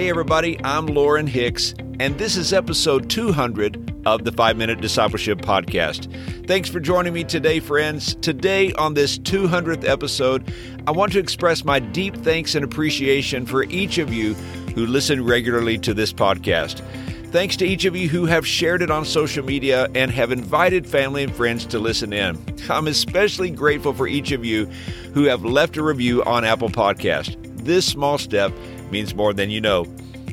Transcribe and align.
Hey, 0.00 0.08
everybody, 0.08 0.58
I'm 0.64 0.86
Loren 0.86 1.26
Hicks, 1.26 1.74
and 1.98 2.16
this 2.16 2.34
is 2.34 2.54
episode 2.54 3.10
200 3.10 4.06
of 4.06 4.24
the 4.24 4.32
5 4.32 4.56
Minute 4.56 4.80
Discipleship 4.80 5.42
Podcast. 5.42 6.46
Thanks 6.46 6.70
for 6.70 6.80
joining 6.80 7.12
me 7.12 7.22
today, 7.22 7.60
friends. 7.60 8.14
Today, 8.14 8.72
on 8.72 8.94
this 8.94 9.18
200th 9.18 9.86
episode, 9.86 10.54
I 10.86 10.90
want 10.92 11.12
to 11.12 11.18
express 11.18 11.66
my 11.66 11.80
deep 11.80 12.16
thanks 12.16 12.54
and 12.54 12.64
appreciation 12.64 13.44
for 13.44 13.64
each 13.64 13.98
of 13.98 14.10
you 14.10 14.32
who 14.74 14.86
listen 14.86 15.22
regularly 15.22 15.76
to 15.80 15.92
this 15.92 16.14
podcast. 16.14 16.82
Thanks 17.26 17.54
to 17.56 17.66
each 17.66 17.84
of 17.84 17.94
you 17.94 18.08
who 18.08 18.24
have 18.24 18.46
shared 18.46 18.80
it 18.80 18.90
on 18.90 19.04
social 19.04 19.44
media 19.44 19.86
and 19.94 20.10
have 20.10 20.32
invited 20.32 20.86
family 20.86 21.24
and 21.24 21.36
friends 21.36 21.66
to 21.66 21.78
listen 21.78 22.14
in. 22.14 22.42
I'm 22.70 22.86
especially 22.86 23.50
grateful 23.50 23.92
for 23.92 24.08
each 24.08 24.32
of 24.32 24.46
you 24.46 24.64
who 25.12 25.24
have 25.24 25.44
left 25.44 25.76
a 25.76 25.82
review 25.82 26.24
on 26.24 26.46
Apple 26.46 26.70
Podcast. 26.70 27.36
This 27.62 27.84
small 27.84 28.16
step 28.16 28.50
means 28.90 29.14
more 29.14 29.32
than 29.32 29.50
you 29.50 29.60
know. 29.60 29.86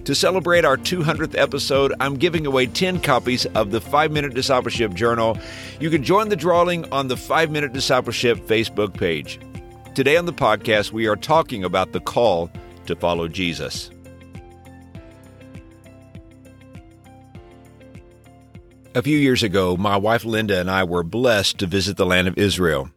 To 0.06 0.16
celebrate 0.16 0.64
our 0.64 0.78
200th 0.78 1.38
episode, 1.38 1.94
I'm 2.00 2.16
giving 2.16 2.46
away 2.46 2.68
10 2.68 3.02
copies 3.02 3.46
of 3.48 3.72
the 3.72 3.82
5 3.82 4.12
Minute 4.12 4.34
Discipleship 4.34 4.94
Journal. 4.94 5.38
You 5.82 5.90
can 5.90 6.02
join 6.02 6.30
the 6.30 6.36
drawing 6.38 6.90
on 6.94 7.10
the 7.10 7.18
5 7.18 7.52
Minute 7.52 7.74
Discipleship 7.74 8.38
Facebook 8.40 8.94
page. 8.94 9.38
Today 9.96 10.16
on 10.16 10.26
the 10.26 10.32
podcast, 10.32 10.94
we 10.94 11.08
are 11.08 11.18
talking 11.18 11.64
about 11.64 11.92
the 11.92 12.00
call 12.00 12.50
to 12.86 12.96
follow 12.96 13.28
Jesus. 13.28 13.92
A 18.96 19.04
few 19.04 19.18
years 19.18 19.44
ago, 19.44 19.76
my 19.76 19.98
wife 19.98 20.24
Linda 20.24 20.60
and 20.60 20.72
I 20.72 20.84
were 20.84 21.04
blessed 21.04 21.58
to 21.58 21.68
visit 21.68 21.98
the 21.98 22.06
land 22.06 22.28
of 22.28 22.38
Israel. 22.38 22.90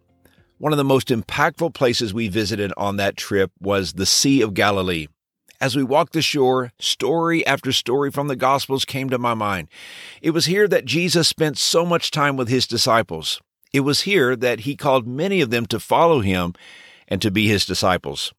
One 0.58 0.72
of 0.72 0.78
the 0.78 0.84
most 0.84 1.08
impactful 1.08 1.74
places 1.74 2.14
we 2.14 2.28
visited 2.28 2.72
on 2.76 2.96
that 2.96 3.16
trip 3.16 3.50
was 3.60 3.94
the 3.94 4.06
Sea 4.06 4.42
of 4.42 4.54
Galilee. 4.54 5.08
As 5.60 5.76
we 5.76 5.82
walked 5.82 6.14
the 6.14 6.22
shore, 6.22 6.72
story 6.78 7.46
after 7.46 7.70
story 7.70 8.10
from 8.10 8.28
the 8.28 8.36
Gospels 8.36 8.86
came 8.86 9.10
to 9.10 9.18
my 9.18 9.34
mind. 9.34 9.68
It 10.22 10.30
was 10.30 10.46
here 10.46 10.66
that 10.66 10.86
Jesus 10.86 11.28
spent 11.28 11.58
so 11.58 11.84
much 11.84 12.10
time 12.10 12.38
with 12.38 12.48
his 12.48 12.66
disciples. 12.66 13.42
It 13.70 13.80
was 13.80 14.02
here 14.02 14.34
that 14.36 14.60
he 14.60 14.74
called 14.74 15.06
many 15.06 15.42
of 15.42 15.50
them 15.50 15.66
to 15.66 15.78
follow 15.78 16.20
him 16.20 16.54
and 17.08 17.20
to 17.20 17.30
be 17.30 17.46
his 17.46 17.66
disciples. 17.66 18.32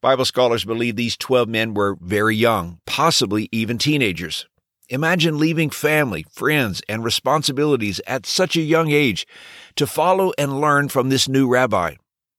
Bible 0.00 0.24
scholars 0.24 0.64
believe 0.64 0.94
these 0.94 1.16
12 1.16 1.48
men 1.48 1.74
were 1.74 1.96
very 2.00 2.36
young, 2.36 2.78
possibly 2.86 3.48
even 3.50 3.76
teenagers. 3.76 4.46
Imagine 4.90 5.38
leaving 5.38 5.70
family, 5.70 6.24
friends, 6.30 6.82
and 6.88 7.02
responsibilities 7.02 8.00
at 8.06 8.26
such 8.26 8.56
a 8.56 8.60
young 8.60 8.92
age 8.92 9.26
to 9.74 9.88
follow 9.88 10.32
and 10.38 10.60
learn 10.60 10.88
from 10.88 11.08
this 11.08 11.28
new 11.28 11.48
rabbi. 11.48 11.94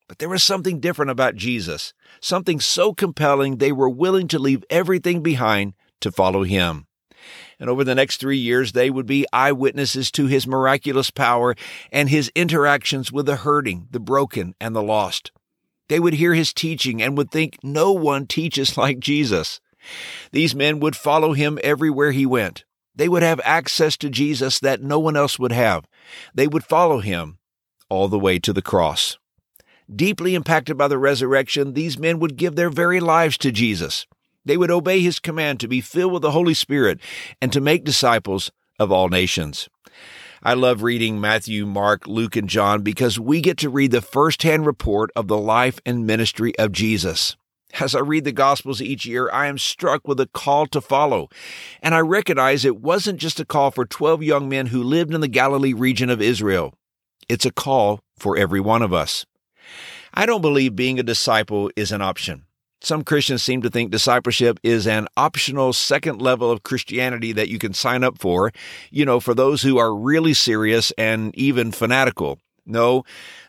But 0.08 0.20
there 0.20 0.30
was 0.30 0.44
something 0.44 0.80
different 0.80 1.12
about 1.12 1.36
Jesus, 1.36 1.94
something 2.20 2.60
so 2.60 2.94
compelling 2.94 3.58
they 3.58 3.72
were 3.72 3.90
willing 3.90 4.28
to 4.30 4.40
leave 4.40 4.64
everything 4.70 5.24
behind 5.24 5.74
to 6.02 6.12
follow 6.12 6.44
him. 6.44 6.88
And 7.60 7.70
over 7.70 7.84
the 7.84 7.96
next 7.96 8.18
three 8.18 8.38
years, 8.38 8.74
they 8.74 8.90
would 8.90 9.06
be 9.06 9.26
eyewitnesses 9.34 10.12
to 10.12 10.28
his 10.28 10.46
miraculous 10.46 11.10
power 11.10 11.56
and 11.92 12.10
his 12.10 12.32
interactions 12.36 13.12
with 13.12 13.26
the 13.26 13.38
hurting, 13.38 13.88
the 13.90 14.00
broken, 14.00 14.54
and 14.60 14.76
the 14.76 14.84
lost. 14.84 15.32
They 15.88 16.00
would 16.00 16.16
hear 16.16 16.34
his 16.34 16.54
teaching 16.54 17.02
and 17.02 17.18
would 17.18 17.32
think 17.32 17.58
no 17.64 17.92
one 17.92 18.28
teaches 18.28 18.78
like 18.78 19.00
Jesus. 19.00 19.60
These 20.32 20.56
men 20.56 20.80
would 20.80 20.96
follow 20.96 21.34
him 21.34 21.60
everywhere 21.64 22.12
he 22.12 22.26
went. 22.26 22.66
They 22.96 23.10
would 23.10 23.24
have 23.24 23.42
access 23.44 23.98
to 23.98 24.10
Jesus 24.10 24.60
that 24.60 24.82
no 24.82 25.00
one 25.00 25.18
else 25.18 25.38
would 25.38 25.52
have. 25.52 25.86
They 26.34 26.48
would 26.48 26.64
follow 26.64 27.00
him 27.00 27.40
all 27.90 28.08
the 28.08 28.20
way 28.20 28.40
to 28.40 28.54
the 28.54 28.62
cross. 28.62 29.18
Deeply 29.94 30.34
impacted 30.34 30.78
by 30.78 30.88
the 30.88 30.98
resurrection, 30.98 31.74
these 31.74 32.00
men 32.00 32.18
would 32.20 32.38
give 32.38 32.56
their 32.56 32.70
very 32.70 33.00
lives 33.00 33.38
to 33.38 33.52
Jesus. 33.52 34.08
They 34.44 34.58
would 34.58 34.72
obey 34.72 35.02
his 35.02 35.20
command 35.20 35.60
to 35.60 35.68
be 35.68 35.82
filled 35.82 36.14
with 36.14 36.22
the 36.24 36.32
Holy 36.32 36.54
Spirit 36.54 37.00
and 37.42 37.52
to 37.54 37.62
make 37.62 37.84
disciples 37.84 38.52
of 38.80 38.92
all 38.92 39.10
nations. 39.10 39.70
I 40.42 40.54
love 40.54 40.84
reading 40.84 41.20
Matthew, 41.20 41.66
Mark, 41.66 42.08
Luke, 42.08 42.36
and 42.36 42.50
John 42.50 42.82
because 42.82 43.20
we 43.20 43.42
get 43.42 43.58
to 43.60 43.70
read 43.70 43.92
the 43.92 44.02
firsthand 44.02 44.66
report 44.66 45.12
of 45.16 45.28
the 45.28 45.38
life 45.38 45.80
and 45.86 46.06
ministry 46.06 46.58
of 46.60 46.72
Jesus. 46.72 47.36
As 47.80 47.94
I 47.94 48.00
read 48.00 48.24
the 48.24 48.32
Gospels 48.32 48.82
each 48.82 49.06
year, 49.06 49.30
I 49.32 49.48
am 49.48 49.58
struck 49.58 50.08
with 50.08 50.20
a 50.20 50.28
call 50.28 50.66
to 50.68 50.82
follow. 50.82 51.30
And 51.82 51.94
I 51.94 52.00
recognize 52.00 52.64
it 52.64 52.82
wasn't 52.82 53.20
just 53.20 53.40
a 53.40 53.46
call 53.46 53.72
for 53.72 53.86
12 53.86 54.24
young 54.24 54.48
men 54.48 54.68
who 54.68 54.82
lived 54.82 55.14
in 55.14 55.22
the 55.22 55.28
Galilee 55.28 55.74
region 55.74 56.10
of 56.10 56.22
Israel. 56.22 56.74
It's 57.28 57.46
a 57.46 57.52
call 57.52 58.00
for 58.18 58.38
every 58.38 58.60
one 58.60 58.82
of 58.82 58.94
us. 58.94 59.26
I 60.14 60.26
don't 60.26 60.42
believe 60.42 60.76
being 60.76 61.00
a 61.00 61.04
disciple 61.04 61.72
is 61.76 61.92
an 61.92 62.02
option. 62.02 62.46
Some 62.82 63.04
Christians 63.04 63.42
seem 63.42 63.62
to 63.64 63.70
think 63.70 63.90
discipleship 63.90 64.60
is 64.62 64.86
an 64.86 65.08
optional 65.18 65.74
second 65.74 66.22
level 66.22 66.52
of 66.52 66.64
Christianity 66.64 67.32
that 67.32 67.50
you 67.50 67.58
can 67.58 67.74
sign 67.74 68.04
up 68.04 68.20
for, 68.20 68.52
you 68.92 69.06
know, 69.06 69.20
for 69.20 69.34
those 69.34 69.64
who 69.64 69.78
are 69.78 69.96
really 69.96 70.34
serious 70.34 70.92
and 70.98 71.36
even 71.36 71.72
fanatical. 71.72 72.40
No, 72.66 73.04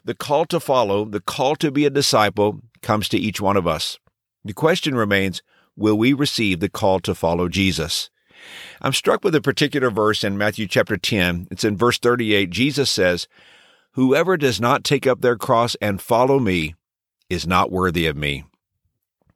the 0.04 0.14
call 0.14 0.46
to 0.46 0.60
follow, 0.60 1.04
the 1.04 1.20
call 1.20 1.56
to 1.56 1.70
be 1.70 1.84
a 1.84 1.90
disciple 1.90 2.60
comes 2.82 3.08
to 3.10 3.18
each 3.18 3.40
one 3.40 3.56
of 3.56 3.66
us. 3.66 3.98
The 4.44 4.54
question 4.54 4.94
remains, 4.94 5.42
will 5.76 5.98
we 5.98 6.12
receive 6.12 6.60
the 6.60 6.68
call 6.68 7.00
to 7.00 7.14
follow 7.14 7.48
Jesus? 7.48 8.10
I'm 8.80 8.92
struck 8.92 9.24
with 9.24 9.34
a 9.34 9.40
particular 9.40 9.90
verse 9.90 10.22
in 10.22 10.38
Matthew 10.38 10.66
chapter 10.66 10.96
10. 10.96 11.48
It's 11.50 11.64
in 11.64 11.76
verse 11.76 11.98
38. 11.98 12.50
Jesus 12.50 12.90
says, 12.90 13.26
Whoever 13.96 14.36
does 14.36 14.60
not 14.60 14.84
take 14.84 15.06
up 15.06 15.22
their 15.22 15.36
cross 15.36 15.74
and 15.80 16.02
follow 16.02 16.38
me 16.38 16.74
is 17.30 17.46
not 17.46 17.72
worthy 17.72 18.06
of 18.06 18.14
me. 18.14 18.44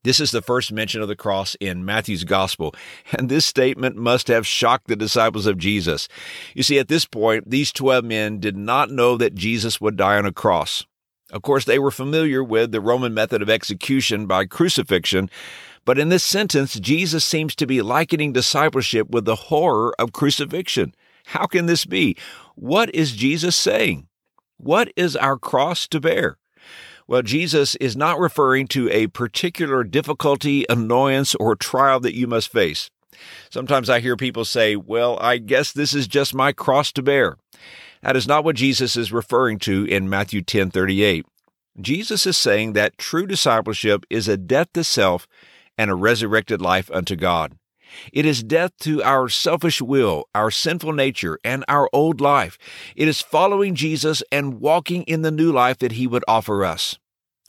This 0.04 0.20
is 0.20 0.32
the 0.32 0.42
first 0.42 0.70
mention 0.70 1.00
of 1.00 1.08
the 1.08 1.16
cross 1.16 1.56
in 1.60 1.82
Matthew's 1.82 2.24
gospel, 2.24 2.74
and 3.10 3.30
this 3.30 3.46
statement 3.46 3.96
must 3.96 4.28
have 4.28 4.46
shocked 4.46 4.86
the 4.86 4.96
disciples 4.96 5.46
of 5.46 5.56
Jesus. 5.56 6.08
You 6.54 6.62
see, 6.62 6.78
at 6.78 6.88
this 6.88 7.06
point, 7.06 7.48
these 7.48 7.72
12 7.72 8.04
men 8.04 8.38
did 8.38 8.54
not 8.54 8.90
know 8.90 9.16
that 9.16 9.34
Jesus 9.34 9.80
would 9.80 9.96
die 9.96 10.18
on 10.18 10.26
a 10.26 10.32
cross. 10.32 10.84
Of 11.32 11.40
course, 11.40 11.64
they 11.64 11.78
were 11.78 11.90
familiar 11.90 12.44
with 12.44 12.70
the 12.70 12.82
Roman 12.82 13.14
method 13.14 13.40
of 13.40 13.48
execution 13.48 14.26
by 14.26 14.44
crucifixion, 14.44 15.30
but 15.86 15.98
in 15.98 16.10
this 16.10 16.22
sentence, 16.22 16.78
Jesus 16.78 17.24
seems 17.24 17.54
to 17.54 17.66
be 17.66 17.80
likening 17.80 18.34
discipleship 18.34 19.08
with 19.08 19.24
the 19.24 19.36
horror 19.36 19.94
of 19.98 20.12
crucifixion. 20.12 20.94
How 21.24 21.46
can 21.46 21.64
this 21.64 21.86
be? 21.86 22.14
What 22.56 22.94
is 22.94 23.12
Jesus 23.12 23.56
saying? 23.56 24.06
What 24.62 24.92
is 24.94 25.16
our 25.16 25.38
cross 25.38 25.88
to 25.88 26.00
bear? 26.00 26.36
Well, 27.08 27.22
Jesus 27.22 27.76
is 27.76 27.96
not 27.96 28.18
referring 28.18 28.66
to 28.68 28.90
a 28.90 29.06
particular 29.06 29.84
difficulty, 29.84 30.66
annoyance, 30.68 31.34
or 31.36 31.56
trial 31.56 31.98
that 32.00 32.14
you 32.14 32.26
must 32.26 32.52
face. 32.52 32.90
Sometimes 33.48 33.88
I 33.88 34.00
hear 34.00 34.18
people 34.18 34.44
say, 34.44 34.76
Well, 34.76 35.18
I 35.18 35.38
guess 35.38 35.72
this 35.72 35.94
is 35.94 36.06
just 36.06 36.34
my 36.34 36.52
cross 36.52 36.92
to 36.92 37.02
bear. 37.02 37.38
That 38.02 38.16
is 38.16 38.28
not 38.28 38.44
what 38.44 38.56
Jesus 38.56 38.96
is 38.96 39.12
referring 39.12 39.58
to 39.60 39.86
in 39.86 40.10
Matthew 40.10 40.42
10 40.42 40.70
38. 40.70 41.24
Jesus 41.80 42.26
is 42.26 42.36
saying 42.36 42.74
that 42.74 42.98
true 42.98 43.26
discipleship 43.26 44.04
is 44.10 44.28
a 44.28 44.36
death 44.36 44.68
to 44.74 44.84
self 44.84 45.26
and 45.78 45.90
a 45.90 45.94
resurrected 45.94 46.60
life 46.60 46.90
unto 46.92 47.16
God. 47.16 47.56
It 48.12 48.26
is 48.26 48.42
death 48.42 48.72
to 48.80 49.02
our 49.02 49.28
selfish 49.28 49.80
will, 49.80 50.28
our 50.34 50.50
sinful 50.50 50.92
nature, 50.92 51.38
and 51.44 51.64
our 51.68 51.88
old 51.92 52.20
life. 52.20 52.58
It 52.96 53.08
is 53.08 53.20
following 53.20 53.74
Jesus 53.74 54.22
and 54.30 54.60
walking 54.60 55.02
in 55.04 55.22
the 55.22 55.30
new 55.30 55.52
life 55.52 55.78
that 55.78 55.92
he 55.92 56.06
would 56.06 56.24
offer 56.28 56.64
us. 56.64 56.98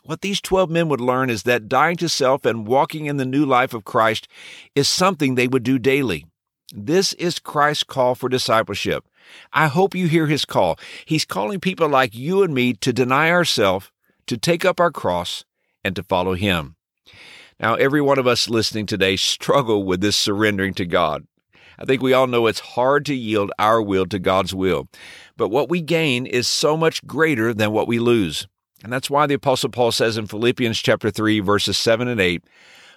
What 0.04 0.22
these 0.22 0.42
12 0.42 0.70
men 0.70 0.90
would 0.90 1.02
learn 1.02 1.30
is 1.30 1.44
that 1.44 1.70
dying 1.70 1.98
to 1.98 2.10
self 2.10 2.46
and 2.46 2.66
walking 2.66 3.06
in 3.06 3.18
the 3.18 3.26
new 3.26 3.46
life 3.46 3.74
of 3.74 3.86
Christ 3.86 4.28
is 4.76 4.88
something 4.88 5.36
they 5.36 5.48
would 5.48 5.64
do 5.64 5.78
daily. 5.78 6.26
This 6.74 7.14
is 7.14 7.38
Christ's 7.38 7.84
call 7.84 8.16
for 8.16 8.30
discipleship. 8.30 9.06
I 9.54 9.68
hope 9.68 9.94
you 9.94 10.08
hear 10.08 10.28
his 10.28 10.46
call. 10.46 10.80
He's 11.06 11.26
calling 11.26 11.60
people 11.60 11.88
like 11.88 12.16
you 12.16 12.44
and 12.44 12.54
me 12.54 12.74
to 12.76 12.92
deny 12.92 13.30
ourselves, 13.30 13.92
to 14.28 14.38
take 14.38 14.66
up 14.66 14.80
our 14.80 14.92
cross, 14.92 15.46
and 15.84 15.96
to 15.96 16.04
follow 16.04 16.34
him. 16.34 16.76
Now, 17.62 17.76
every 17.76 18.02
one 18.02 18.18
of 18.18 18.26
us 18.26 18.50
listening 18.50 18.88
today 18.88 19.16
struggle 19.16 19.84
with 19.84 20.02
this 20.02 20.18
surrendering 20.18 20.74
to 20.74 20.86
God. 20.86 21.28
I 21.78 21.86
think 21.86 22.02
we 22.02 22.12
all 22.12 22.26
know 22.26 22.48
it's 22.48 22.60
hard 22.60 23.06
to 23.06 23.14
yield 23.14 23.52
our 23.60 23.80
will 23.80 24.08
to 24.08 24.18
God's 24.18 24.52
will. 24.52 24.88
But 25.38 25.50
what 25.50 25.70
we 25.70 25.80
gain 25.80 26.26
is 26.26 26.48
so 26.48 26.76
much 26.76 27.06
greater 27.06 27.54
than 27.54 27.72
what 27.72 27.88
we 27.88 28.00
lose. 28.00 28.48
And 28.84 28.92
that's 28.92 29.12
why 29.12 29.28
the 29.28 29.36
apostle 29.36 29.70
Paul 29.70 29.92
says 29.92 30.18
in 30.18 30.26
Philippians 30.26 30.80
chapter 30.80 31.12
3 31.12 31.40
verses 31.40 31.78
7 31.78 32.08
and 32.08 32.20
8, 32.20 32.44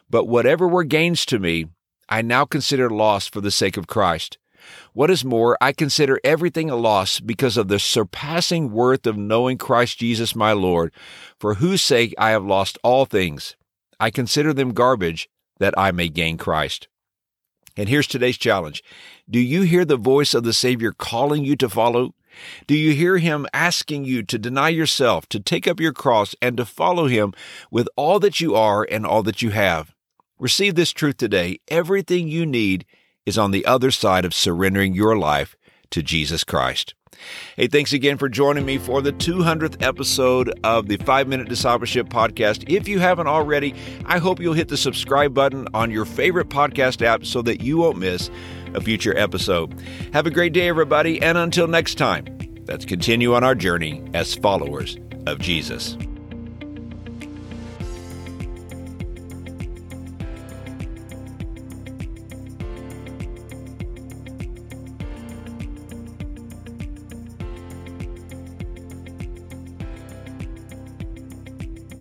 "But 0.08 0.28
whatever 0.28 0.66
were 0.66 0.84
gains 0.84 1.26
to 1.26 1.38
me, 1.38 1.66
I 2.08 2.22
now 2.22 2.46
consider 2.46 2.88
loss 2.88 3.26
for 3.26 3.42
the 3.42 3.50
sake 3.50 3.76
of 3.76 3.86
Christ. 3.86 4.38
What 4.94 5.10
is 5.10 5.26
more, 5.26 5.58
I 5.60 5.72
consider 5.72 6.18
everything 6.24 6.70
a 6.70 6.76
loss 6.76 7.20
because 7.20 7.58
of 7.58 7.68
the 7.68 7.78
surpassing 7.78 8.70
worth 8.70 9.06
of 9.06 9.18
knowing 9.18 9.58
Christ 9.58 9.98
Jesus 9.98 10.34
my 10.34 10.52
Lord, 10.52 10.90
for 11.38 11.56
whose 11.56 11.82
sake 11.82 12.14
I 12.16 12.30
have 12.30 12.46
lost 12.46 12.78
all 12.82 13.04
things." 13.04 13.56
I 13.98 14.10
consider 14.10 14.52
them 14.52 14.72
garbage 14.72 15.28
that 15.58 15.74
I 15.78 15.90
may 15.92 16.08
gain 16.08 16.36
Christ. 16.36 16.88
And 17.76 17.88
here's 17.88 18.06
today's 18.06 18.38
challenge. 18.38 18.82
Do 19.28 19.40
you 19.40 19.62
hear 19.62 19.84
the 19.84 19.96
voice 19.96 20.34
of 20.34 20.44
the 20.44 20.52
Savior 20.52 20.92
calling 20.92 21.44
you 21.44 21.56
to 21.56 21.68
follow? 21.68 22.14
Do 22.66 22.74
you 22.76 22.92
hear 22.92 23.18
Him 23.18 23.46
asking 23.52 24.04
you 24.04 24.22
to 24.24 24.38
deny 24.38 24.68
yourself, 24.68 25.28
to 25.28 25.40
take 25.40 25.66
up 25.66 25.80
your 25.80 25.92
cross, 25.92 26.34
and 26.40 26.56
to 26.56 26.64
follow 26.64 27.06
Him 27.06 27.32
with 27.70 27.88
all 27.96 28.20
that 28.20 28.40
you 28.40 28.54
are 28.54 28.86
and 28.88 29.06
all 29.06 29.22
that 29.24 29.42
you 29.42 29.50
have? 29.50 29.94
Receive 30.38 30.74
this 30.74 30.92
truth 30.92 31.16
today. 31.16 31.58
Everything 31.68 32.28
you 32.28 32.44
need 32.44 32.84
is 33.24 33.38
on 33.38 33.50
the 33.50 33.64
other 33.66 33.90
side 33.90 34.24
of 34.24 34.34
surrendering 34.34 34.94
your 34.94 35.16
life 35.16 35.56
to 35.90 36.02
Jesus 36.02 36.44
Christ. 36.44 36.94
Hey, 37.56 37.66
thanks 37.66 37.92
again 37.92 38.18
for 38.18 38.28
joining 38.28 38.64
me 38.64 38.78
for 38.78 39.02
the 39.02 39.12
200th 39.12 39.82
episode 39.82 40.52
of 40.64 40.88
the 40.88 40.96
5 40.96 41.28
Minute 41.28 41.48
Discipleship 41.48 42.08
Podcast. 42.08 42.64
If 42.68 42.88
you 42.88 42.98
haven't 42.98 43.26
already, 43.26 43.74
I 44.06 44.18
hope 44.18 44.40
you'll 44.40 44.54
hit 44.54 44.68
the 44.68 44.76
subscribe 44.76 45.34
button 45.34 45.68
on 45.74 45.90
your 45.90 46.04
favorite 46.04 46.48
podcast 46.48 47.02
app 47.02 47.24
so 47.24 47.42
that 47.42 47.60
you 47.60 47.78
won't 47.78 47.98
miss 47.98 48.30
a 48.74 48.80
future 48.80 49.16
episode. 49.16 49.80
Have 50.12 50.26
a 50.26 50.30
great 50.30 50.52
day, 50.52 50.68
everybody, 50.68 51.20
and 51.22 51.38
until 51.38 51.66
next 51.66 51.96
time, 51.96 52.26
let's 52.66 52.84
continue 52.84 53.34
on 53.34 53.44
our 53.44 53.54
journey 53.54 54.02
as 54.14 54.34
followers 54.34 54.98
of 55.26 55.38
Jesus. 55.38 55.96